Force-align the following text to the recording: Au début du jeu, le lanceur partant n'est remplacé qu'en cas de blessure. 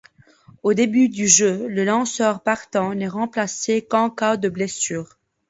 Au 0.63 0.73
début 0.73 1.09
du 1.09 1.27
jeu, 1.27 1.67
le 1.67 1.83
lanceur 1.85 2.41
partant 2.41 2.95
n'est 2.95 3.07
remplacé 3.07 3.83
qu'en 3.83 4.09
cas 4.09 4.35
de 4.35 4.49
blessure. 4.49 5.19